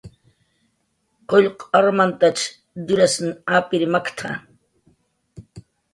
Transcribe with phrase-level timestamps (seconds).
[1.33, 2.41] "Qullq armantach
[2.87, 3.15] turas
[3.59, 4.33] apir makt""a"